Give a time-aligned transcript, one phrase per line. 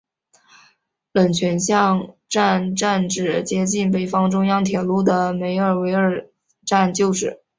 [1.11, 6.27] 冷泉巷站站址接近北方中央铁路的梅尔维尔
[6.65, 7.43] 站旧址。